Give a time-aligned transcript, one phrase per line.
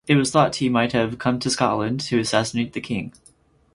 [0.07, 3.13] It was thought he might have come to Scotland to assassinate the king.